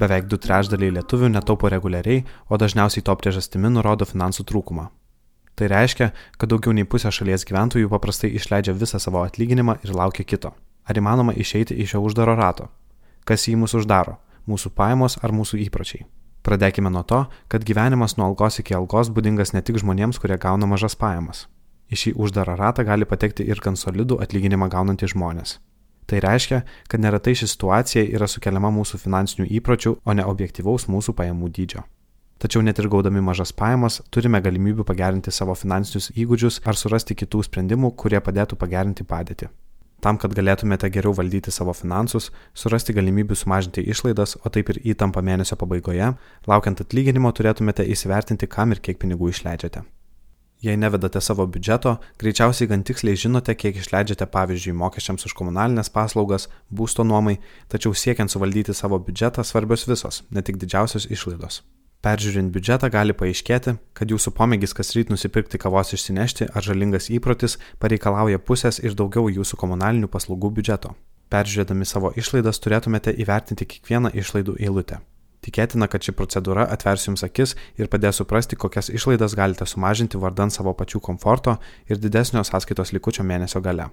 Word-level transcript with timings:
Beveik 0.00 0.30
du 0.32 0.38
trečdaliai 0.40 0.94
lietuvių 0.96 1.28
netaupo 1.34 1.68
reguliariai, 1.68 2.22
o 2.48 2.56
dažniausiai 2.56 3.04
to 3.04 3.14
priežastimi 3.20 3.68
nurodo 3.74 4.06
finansų 4.08 4.46
trūkumą. 4.48 4.86
Tai 5.60 5.68
reiškia, 5.68 6.06
kad 6.40 6.48
daugiau 6.48 6.72
nei 6.72 6.86
pusė 6.88 7.12
šalies 7.12 7.44
gyventojų 7.44 7.90
paprastai 7.92 8.30
išleidžia 8.38 8.72
visą 8.72 9.00
savo 9.02 9.20
atlyginimą 9.26 9.76
ir 9.84 9.92
laukia 9.92 10.24
kito. 10.24 10.54
Ar 10.88 10.96
įmanoma 10.96 11.34
išeiti 11.36 11.76
iš 11.84 11.92
šio 11.92 12.00
uždaro 12.06 12.32
rato? 12.38 12.70
Kas 13.28 13.44
jį 13.44 13.58
mūsų 13.60 13.82
uždaro? 13.82 14.16
Mūsų 14.48 14.72
pajamos 14.72 15.18
ar 15.20 15.36
mūsų 15.36 15.60
įpročiai? 15.66 16.06
Pradėkime 16.48 16.88
nuo 16.88 17.02
to, 17.04 17.26
kad 17.52 17.66
gyvenimas 17.68 18.16
nuo 18.16 18.30
algos 18.30 18.56
iki 18.62 18.72
algos 18.78 19.12
būdingas 19.12 19.52
ne 19.52 19.60
tik 19.60 19.76
žmonėms, 19.82 20.16
kurie 20.22 20.40
gauna 20.40 20.64
mažas 20.70 20.96
pajamas. 20.96 21.44
Į 21.92 22.00
šį 22.00 22.12
uždarą 22.24 22.56
ratą 22.56 22.86
gali 22.88 23.04
patekti 23.04 23.44
ir 23.44 23.60
gan 23.60 23.76
solidų 23.76 24.22
atlyginimą 24.24 24.70
gaunantys 24.72 25.12
žmonės. 25.12 25.58
Tai 26.10 26.18
reiškia, 26.18 26.64
kad 26.90 26.98
neretai 26.98 27.36
ši 27.38 27.46
situacija 27.52 28.02
yra 28.16 28.26
sukeliama 28.26 28.72
mūsų 28.74 28.98
finansinių 28.98 29.44
įpročių, 29.60 29.92
o 30.02 30.14
ne 30.18 30.24
objektivaus 30.26 30.88
mūsų 30.90 31.14
pajamų 31.20 31.50
dydžio. 31.54 31.84
Tačiau 32.42 32.64
net 32.66 32.80
ir 32.82 32.88
gaudami 32.90 33.20
mažas 33.22 33.52
pajamas, 33.54 34.00
turime 34.10 34.40
galimybių 34.42 34.86
pagerinti 34.88 35.30
savo 35.30 35.54
finansinius 35.54 36.10
įgūdžius 36.18 36.62
ar 36.66 36.78
surasti 36.80 37.14
kitų 37.14 37.44
sprendimų, 37.46 37.92
kurie 38.00 38.18
padėtų 38.18 38.58
pagerinti 38.58 39.06
padėtį. 39.06 39.50
Tam, 40.00 40.18
kad 40.18 40.34
galėtumėte 40.34 40.90
geriau 40.90 41.12
valdyti 41.14 41.52
savo 41.54 41.76
finansus, 41.76 42.30
surasti 42.56 42.96
galimybių 42.96 43.36
sumažinti 43.36 43.84
išlaidas, 43.94 44.34
o 44.40 44.50
taip 44.50 44.72
ir 44.72 44.82
įtampą 44.94 45.22
mėnesio 45.22 45.60
pabaigoje, 45.60 46.14
laukiant 46.50 46.80
atlyginimo 46.82 47.30
turėtumėte 47.30 47.86
įsivertinti, 47.86 48.50
kam 48.50 48.72
ir 48.72 48.82
kiek 48.82 48.98
pinigų 48.98 49.30
išleidžiate. 49.36 49.84
Jei 50.60 50.76
nevedate 50.76 51.20
savo 51.24 51.46
biudžeto, 51.48 51.94
greičiausiai 52.20 52.68
gan 52.68 52.82
tiksliai 52.84 53.16
žinote, 53.16 53.54
kiek 53.56 53.78
išleidžiate 53.80 54.26
pavyzdžiui 54.28 54.76
mokesčiams 54.76 55.24
už 55.24 55.32
komunalinės 55.38 55.88
paslaugas, 55.94 56.50
būsto 56.68 57.06
nuomai, 57.06 57.38
tačiau 57.72 57.96
siekiant 57.96 58.28
suvaldyti 58.28 58.76
savo 58.76 58.98
biudžetą 59.00 59.40
svarbios 59.40 59.86
visos, 59.88 60.20
ne 60.28 60.44
tik 60.44 60.60
didžiausios 60.60 61.08
išlaidos. 61.08 61.62
Peržiūrint 62.04 62.52
biudžetą 62.52 62.88
gali 62.92 63.16
paaiškėti, 63.16 63.74
kad 63.96 64.12
jūsų 64.12 64.32
pomėgis 64.36 64.76
kas 64.76 64.92
ryt 64.96 65.12
nusipirkti 65.12 65.60
kavos 65.60 65.92
išsinešti 65.96 66.50
ar 66.52 66.64
žalingas 66.64 67.08
įprotis 67.12 67.56
pareikalauja 67.80 68.40
pusės 68.40 68.80
ir 68.84 68.96
daugiau 68.96 69.32
jūsų 69.32 69.56
komunalinių 69.60 70.12
paslaugų 70.12 70.52
biudžeto. 70.60 70.92
Peržiūrėdami 71.32 71.88
savo 71.88 72.12
išlaidas 72.20 72.60
turėtumėte 72.60 73.16
įvertinti 73.16 73.68
kiekvieną 73.68 74.12
išlaidų 74.16 74.56
eilutę. 74.60 75.00
Tikėtina, 75.40 75.88
kad 75.88 76.04
ši 76.04 76.12
procedūra 76.12 76.66
atvers 76.68 77.06
jums 77.06 77.24
akis 77.24 77.54
ir 77.80 77.88
padės 77.88 78.20
suprasti, 78.20 78.58
kokias 78.60 78.90
išlaidas 78.92 79.34
galite 79.38 79.64
sumažinti 79.64 80.20
vardant 80.20 80.52
savo 80.52 80.74
pačių 80.76 81.00
komforto 81.00 81.56
ir 81.88 81.96
didesnio 81.96 82.44
sąskaitos 82.44 82.92
likučio 82.92 83.24
mėnesio 83.24 83.62
gale. 83.64 83.88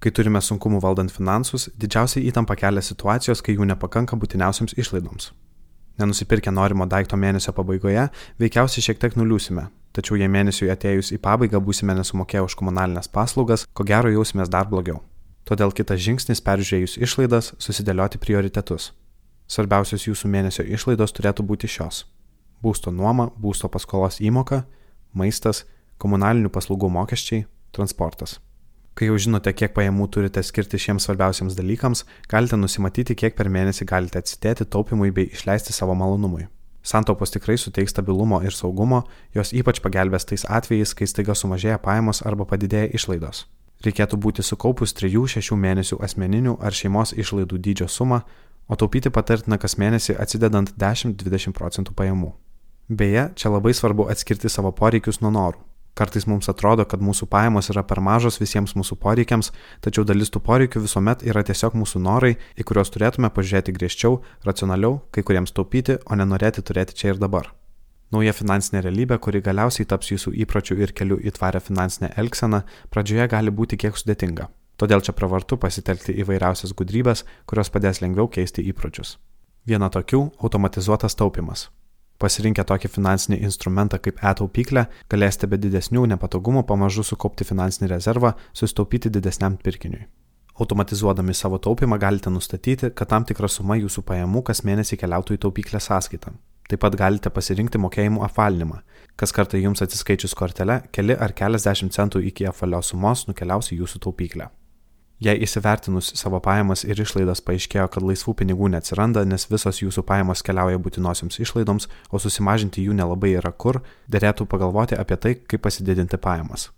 Kai 0.00 0.12
turime 0.16 0.40
sunkumų 0.40 0.80
valdant 0.80 1.12
finansus, 1.12 1.68
didžiausiai 1.76 2.24
įtampa 2.30 2.56
kelia 2.56 2.80
situacijos, 2.80 3.42
kai 3.44 3.58
jų 3.58 3.66
nepakanka 3.68 4.16
būtiniausiams 4.16 4.72
išlaidoms. 4.80 5.34
Nenusipirkę 6.00 6.48
norimo 6.56 6.86
daikto 6.88 7.18
mėnesio 7.20 7.52
pabaigoje, 7.52 8.06
veikiausiai 8.40 8.86
šiek 8.86 9.02
tiek 9.02 9.18
nuliūsime, 9.20 9.66
tačiau 9.92 10.16
jei 10.16 10.30
mėnesiui 10.32 10.72
atėjus 10.72 11.12
į 11.12 11.20
pabaigą 11.20 11.60
būsime 11.60 11.92
nesumokėję 11.98 12.46
už 12.46 12.56
komunalinės 12.56 13.12
paslaugas, 13.12 13.66
ko 13.76 13.84
gero 13.84 14.08
jausimės 14.08 14.48
dar 14.48 14.72
blogiau. 14.72 15.02
Todėl 15.44 15.76
kitas 15.76 16.00
žingsnis 16.00 16.40
peržiūrėjus 16.40 16.96
išlaidas- 17.04 17.52
susidėlioti 17.66 18.22
prioritetus. 18.24 18.92
Svarbiausios 19.50 20.04
jūsų 20.06 20.28
mėnesio 20.30 20.62
išlaidos 20.62 21.10
turėtų 21.16 21.42
būti 21.42 21.66
šios- 21.66 22.04
būsto 22.62 22.92
nuoma, 22.94 23.30
būsto 23.34 23.68
paskolos 23.68 24.20
įmoka, 24.20 24.64
maistas, 25.12 25.64
komunalinių 25.98 26.50
paslaugų 26.54 26.90
mokesčiai, 26.90 27.46
transportas. 27.72 28.38
Kai 28.94 29.06
jau 29.06 29.16
žinote, 29.16 29.52
kiek 29.52 29.74
pajamų 29.74 30.06
turite 30.10 30.42
skirti 30.42 30.78
šiems 30.78 31.06
svarbiausiams 31.06 31.56
dalykams, 31.56 32.04
galite 32.28 32.56
nusimatyti, 32.56 33.16
kiek 33.16 33.34
per 33.34 33.48
mėnesį 33.48 33.86
galite 33.86 34.18
atsidėti 34.18 34.66
taupimui 34.66 35.10
bei 35.10 35.26
išleisti 35.26 35.72
savo 35.72 35.94
malonumui. 35.94 36.46
Santaupos 36.82 37.30
tikrai 37.30 37.56
suteiks 37.58 37.90
stabilumo 37.90 38.40
ir 38.42 38.52
saugumo, 38.52 39.04
jos 39.34 39.52
ypač 39.52 39.80
pagelbės 39.80 40.24
tais 40.24 40.44
atvejais, 40.48 40.94
kai 40.94 41.06
staiga 41.06 41.34
sumažėja 41.34 41.78
pajamos 41.78 42.22
arba 42.22 42.44
padidėja 42.44 42.90
išlaidos. 42.94 43.46
Reikėtų 43.84 44.16
būti 44.16 44.42
sukaupus 44.42 44.92
3-6 44.92 45.56
mėnesių 45.56 45.98
asmeninių 46.04 46.58
ar 46.60 46.72
šeimos 46.72 47.14
išlaidų 47.16 47.58
dydžio 47.58 47.88
sumą, 47.88 48.22
o 48.70 48.78
taupyti 48.78 49.10
patartina 49.10 49.58
kas 49.58 49.74
mėnesį 49.82 50.14
atsidedant 50.22 50.70
10-20 50.78 51.56
procentų 51.56 51.96
pajamų. 51.98 52.30
Beje, 52.90 53.28
čia 53.38 53.50
labai 53.50 53.74
svarbu 53.74 54.06
atskirti 54.10 54.50
savo 54.50 54.70
poreikius 54.74 55.20
nuo 55.22 55.34
norų. 55.34 55.66
Kartais 55.98 56.24
mums 56.30 56.48
atrodo, 56.48 56.86
kad 56.86 57.02
mūsų 57.02 57.26
pajamos 57.28 57.68
yra 57.72 57.82
per 57.84 57.98
mažos 58.00 58.38
visiems 58.40 58.76
mūsų 58.78 58.96
poreikiams, 59.02 59.50
tačiau 59.84 60.04
dalis 60.06 60.30
tų 60.30 60.40
poreikių 60.46 60.84
visuomet 60.86 61.24
yra 61.26 61.42
tiesiog 61.44 61.74
mūsų 61.76 62.00
norai, 62.02 62.36
į 62.56 62.66
kuriuos 62.66 62.92
turėtume 62.94 63.30
pažiūrėti 63.34 63.74
griežčiau, 63.76 64.20
racionaliau, 64.46 65.00
kai 65.10 65.26
kuriems 65.26 65.52
taupyti, 65.52 65.98
o 66.06 66.16
nenorėti 66.16 66.62
turėti 66.62 66.96
čia 66.96 67.12
ir 67.12 67.20
dabar. 67.20 67.50
Nauja 68.14 68.32
finansinė 68.34 68.84
realybė, 68.86 69.18
kuri 69.22 69.42
galiausiai 69.42 69.86
taps 69.86 70.10
jūsų 70.14 70.32
įpročių 70.46 70.78
ir 70.82 70.94
kelių 70.98 71.20
į 71.26 71.34
tvarę 71.36 71.60
finansinę 71.62 72.14
elgseną, 72.18 72.64
pradžioje 72.90 73.28
gali 73.34 73.54
būti 73.54 73.78
kiek 73.78 73.98
sudėtinga. 73.98 74.48
Todėl 74.80 75.02
čia 75.04 75.12
pravartu 75.12 75.58
pasitelkti 75.60 76.14
įvairiausias 76.22 76.72
gudrybės, 76.72 77.26
kurios 77.44 77.68
padės 77.68 78.00
lengviau 78.00 78.30
keisti 78.32 78.64
įpročius. 78.70 79.18
Viena 79.68 79.90
tokių- 79.92 80.30
automatizuotas 80.44 81.14
taupimas. 81.14 81.68
Pasirinkę 82.18 82.64
tokį 82.64 82.88
finansinį 82.88 83.42
instrumentą 83.44 83.98
kaip 83.98 84.16
e-taupyklę, 84.24 84.86
galėsite 85.10 85.46
be 85.48 85.58
didesnių 85.58 86.06
nepatogumų 86.14 86.64
pamažu 86.66 87.02
sukaupti 87.04 87.44
finansinį 87.44 87.88
rezervą, 87.88 88.34
sustaupyti 88.52 89.10
didesniam 89.10 89.56
pirkiniui. 89.56 90.06
Automatizuodami 90.60 91.34
savo 91.34 91.58
taupimą 91.58 91.98
galite 91.98 92.30
nustatyti, 92.30 92.90
kad 92.94 93.08
tam 93.08 93.24
tikra 93.24 93.48
suma 93.48 93.76
jūsų 93.76 94.02
pajamų 94.02 94.42
kas 94.44 94.60
mėnesį 94.62 94.96
keliautų 94.96 95.36
į 95.36 95.38
taupyklę 95.44 95.80
sąskaitą. 95.80 96.32
Taip 96.68 96.80
pat 96.80 96.96
galite 96.96 97.30
pasirinkti 97.30 97.78
mokėjimų 97.78 98.24
apvalinimą. 98.24 98.80
Kas 99.16 99.32
kartą 99.32 99.58
jums 99.58 99.82
atsiskaičius 99.82 100.34
kortelę, 100.34 100.82
keli 100.92 101.16
ar 101.16 101.32
keliasdešimt 101.32 101.92
centų 101.92 102.24
iki 102.24 102.46
apvalios 102.46 102.92
sumos 102.92 103.26
nukeliaus 103.26 103.72
į 103.72 103.80
jūsų 103.80 103.98
taupyklę. 103.98 104.50
Jei 105.20 105.36
įsivertinus 105.44 106.14
savo 106.16 106.38
pajamas 106.40 106.80
ir 106.86 107.00
išlaidas 107.02 107.42
paaiškėjo, 107.44 107.90
kad 107.92 108.04
laisvų 108.08 108.32
pinigų 108.38 108.70
neatsiranda, 108.72 109.20
nes 109.28 109.44
visos 109.50 109.82
jūsų 109.82 110.00
pajamos 110.08 110.40
keliauja 110.40 110.78
būtinosioms 110.80 111.36
išlaidoms, 111.44 111.90
o 112.08 112.16
susimažinti 112.16 112.86
jų 112.86 112.94
nelabai 112.96 113.34
yra 113.36 113.52
kur, 113.52 113.82
dėlėtų 114.08 114.46
pagalvoti 114.48 114.96
apie 114.96 115.18
tai, 115.20 115.32
kaip 115.44 115.60
pasididinti 115.66 116.16
pajamas. 116.16 116.70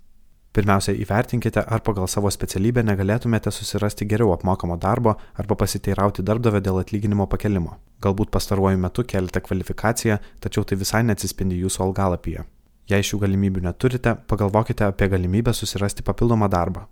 Pirmiausia, 0.52 0.92
įvertinkite, 0.98 1.62
ar 1.62 1.84
pagal 1.86 2.08
savo 2.10 2.32
specialybę 2.34 2.82
negalėtumėte 2.84 3.52
susirasti 3.54 4.08
geriau 4.10 4.34
apmokamo 4.34 4.74
darbo 4.76 5.14
arba 5.38 5.56
pasiteirauti 5.60 6.24
darbdavę 6.26 6.60
dėl 6.66 6.80
atlyginimo 6.82 7.28
pakelimo. 7.30 7.78
Galbūt 8.02 8.32
pastaruoju 8.34 8.80
metu 8.82 9.04
kelite 9.06 9.40
kvalifikaciją, 9.40 10.18
tačiau 10.42 10.66
tai 10.66 10.80
visai 10.82 11.04
neatsispindi 11.06 11.60
jūsų 11.62 11.86
algalapyje. 11.86 12.42
Jei 12.90 13.06
šių 13.06 13.22
galimybių 13.22 13.62
neturite, 13.68 14.16
pagalvokite 14.26 14.90
apie 14.90 15.08
galimybę 15.14 15.54
susirasti 15.54 16.02
papildomą 16.02 16.50
darbą. 16.50 16.84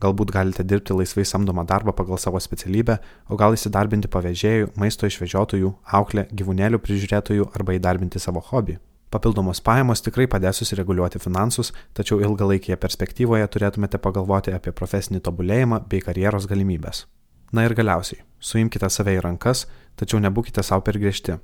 Galbūt 0.00 0.30
galite 0.32 0.64
dirbti 0.64 0.94
laisvai 0.96 1.26
samdomą 1.28 1.66
darbą 1.68 1.92
pagal 1.92 2.18
savo 2.18 2.40
specialybę, 2.40 2.96
o 3.28 3.36
gal 3.36 3.52
įsidarbinti 3.52 4.08
pavėžėjų, 4.08 4.70
maisto 4.80 5.08
išvežiotojų, 5.10 5.74
auklė, 5.98 6.24
gyvūnėlių 6.32 6.80
prižiūrėtojų 6.80 7.50
arba 7.52 7.76
įdarbinti 7.76 8.22
savo 8.22 8.40
hobį. 8.40 8.78
Papildomos 9.10 9.60
pajamos 9.60 10.00
tikrai 10.06 10.28
padės 10.30 10.62
susireguliuoti 10.62 11.18
finansus, 11.20 11.72
tačiau 11.98 12.20
ilgalaikėje 12.22 12.78
perspektyvoje 12.80 13.48
turėtumėte 13.50 13.98
pagalvoti 13.98 14.54
apie 14.54 14.72
profesinį 14.72 15.20
tobulėjimą 15.26 15.82
bei 15.90 16.00
karjeros 16.06 16.46
galimybės. 16.48 17.04
Na 17.52 17.66
ir 17.66 17.74
galiausiai, 17.74 18.22
suimkite 18.38 18.88
save 18.88 19.18
į 19.18 19.24
rankas, 19.26 19.66
tačiau 19.98 20.22
nebūkite 20.22 20.62
savo 20.62 20.86
per 20.86 21.00
griežti. 21.02 21.40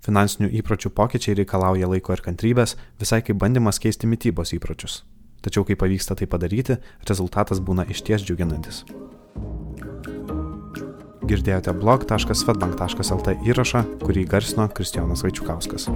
Finansinių 0.00 0.48
įpročių 0.62 0.94
pokyčiai 0.96 1.36
reikalauja 1.42 1.92
laiko 1.92 2.16
ir 2.16 2.24
kantrybės, 2.24 2.78
visai 2.98 3.20
kaip 3.20 3.36
bandymas 3.36 3.78
keisti 3.78 4.08
mytybos 4.08 4.56
įpročius. 4.56 5.02
Tačiau 5.40 5.64
kai 5.64 5.76
pavyksta 5.80 6.16
tai 6.18 6.28
padaryti, 6.30 6.76
rezultatas 7.08 7.62
būna 7.64 7.86
išties 7.88 8.26
džiuginantis. 8.26 8.84
Girdėjote 11.30 11.72
blog.svetbank.lt 11.78 13.36
įrašą, 13.46 13.84
kurį 14.02 14.26
garsino 14.32 14.66
Kristijonas 14.74 15.22
Vaičiukauskas. 15.24 15.86